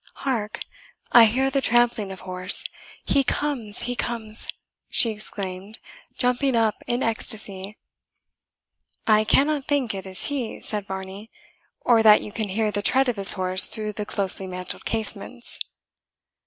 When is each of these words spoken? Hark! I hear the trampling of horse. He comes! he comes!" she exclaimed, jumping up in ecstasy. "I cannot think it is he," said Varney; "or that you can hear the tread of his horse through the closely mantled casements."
Hark! 0.25 0.61
I 1.11 1.25
hear 1.25 1.51
the 1.51 1.61
trampling 1.61 2.11
of 2.11 2.21
horse. 2.21 2.63
He 3.05 3.23
comes! 3.23 3.81
he 3.83 3.95
comes!" 3.95 4.47
she 4.89 5.11
exclaimed, 5.11 5.77
jumping 6.17 6.55
up 6.55 6.73
in 6.87 7.03
ecstasy. 7.03 7.77
"I 9.05 9.23
cannot 9.23 9.65
think 9.67 9.93
it 9.93 10.07
is 10.07 10.23
he," 10.25 10.59
said 10.59 10.87
Varney; 10.87 11.29
"or 11.81 12.01
that 12.01 12.23
you 12.23 12.31
can 12.31 12.49
hear 12.49 12.71
the 12.71 12.81
tread 12.81 13.09
of 13.09 13.17
his 13.17 13.33
horse 13.33 13.67
through 13.67 13.93
the 13.93 14.07
closely 14.07 14.47
mantled 14.47 14.85
casements." 14.85 15.59